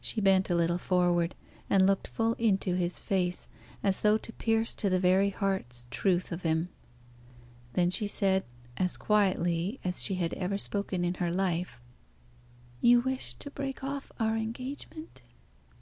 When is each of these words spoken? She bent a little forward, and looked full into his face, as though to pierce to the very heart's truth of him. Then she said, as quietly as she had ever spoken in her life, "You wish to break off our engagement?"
She 0.00 0.20
bent 0.20 0.48
a 0.48 0.54
little 0.54 0.78
forward, 0.78 1.34
and 1.68 1.88
looked 1.88 2.06
full 2.06 2.34
into 2.34 2.76
his 2.76 3.00
face, 3.00 3.48
as 3.82 4.02
though 4.02 4.16
to 4.16 4.32
pierce 4.32 4.76
to 4.76 4.88
the 4.88 5.00
very 5.00 5.30
heart's 5.30 5.88
truth 5.90 6.30
of 6.30 6.42
him. 6.42 6.68
Then 7.72 7.90
she 7.90 8.06
said, 8.06 8.44
as 8.76 8.96
quietly 8.96 9.80
as 9.82 10.04
she 10.04 10.14
had 10.14 10.34
ever 10.34 10.56
spoken 10.56 11.04
in 11.04 11.14
her 11.14 11.32
life, 11.32 11.80
"You 12.80 13.00
wish 13.00 13.34
to 13.34 13.50
break 13.50 13.82
off 13.82 14.12
our 14.20 14.36
engagement?" 14.36 15.22